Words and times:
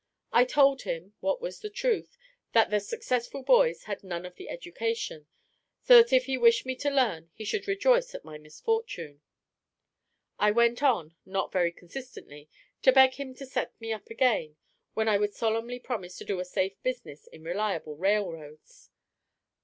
I 0.33 0.45
told 0.45 0.81
him 0.81 1.13
(what 1.19 1.41
was 1.41 1.59
the 1.59 1.69
truth) 1.69 2.17
that 2.53 2.71
the 2.71 2.79
successful 2.79 3.43
boys 3.43 3.83
had 3.83 4.03
none 4.03 4.25
of 4.25 4.33
the 4.33 4.49
education; 4.49 5.27
so 5.83 6.01
that 6.01 6.11
if 6.11 6.25
he 6.25 6.39
wished 6.39 6.65
me 6.65 6.75
to 6.77 6.89
learn, 6.89 7.29
he 7.35 7.45
should 7.45 7.67
rejoice 7.67 8.15
at 8.15 8.25
my 8.25 8.39
misfortune. 8.39 9.21
I 10.39 10.49
went 10.49 10.81
on 10.81 11.13
(not 11.23 11.51
very 11.51 11.71
consistently) 11.71 12.49
to 12.81 12.91
beg 12.91 13.13
him 13.13 13.35
to 13.35 13.45
set 13.45 13.79
me 13.79 13.93
up 13.93 14.07
again, 14.09 14.55
when 14.95 15.07
I 15.07 15.19
would 15.19 15.35
solemnly 15.35 15.77
promise 15.77 16.17
to 16.17 16.25
do 16.25 16.39
a 16.39 16.45
safe 16.45 16.81
business 16.81 17.27
in 17.27 17.43
reliable 17.43 17.95
railroads. 17.95 18.89